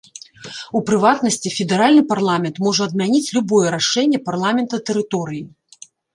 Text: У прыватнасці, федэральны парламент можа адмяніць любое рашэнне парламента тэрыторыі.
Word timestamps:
У 0.77 0.79
прыватнасці, 0.87 1.51
федэральны 1.57 2.03
парламент 2.13 2.55
можа 2.69 2.81
адмяніць 2.91 3.31
любое 3.37 3.67
рашэнне 3.77 4.19
парламента 4.33 4.83
тэрыторыі. 4.91 5.43